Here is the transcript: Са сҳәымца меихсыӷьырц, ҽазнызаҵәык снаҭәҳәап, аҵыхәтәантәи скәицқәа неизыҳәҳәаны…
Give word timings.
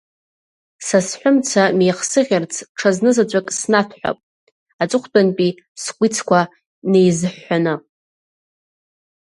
Са 0.87 0.99
сҳәымца 1.07 1.63
меихсыӷьырц, 1.77 2.53
ҽазнызаҵәык 2.77 3.47
снаҭәҳәап, 3.59 4.17
аҵыхәтәантәи 4.81 5.51
скәицқәа 5.83 6.41
неизыҳәҳәаны… 6.91 7.75